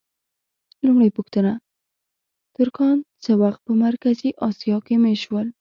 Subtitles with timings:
[0.85, 1.51] لومړۍ پوښتنه:
[2.55, 5.47] ترکان څه وخت په مرکزي اسیا کې مېشت شول؟